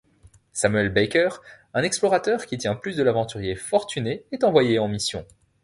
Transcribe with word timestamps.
Samuel 0.51 0.89
Baker, 0.89 1.29
un 1.75 1.83
explorateur 1.83 2.47
qui 2.47 2.57
tient 2.57 2.73
plus 2.73 2.97
de 2.97 3.03
l'aventurier 3.03 3.53
fortuné, 3.55 4.25
est 4.31 4.43
envoyé 4.43 4.79
en 4.79 4.87
mission. 4.87 5.27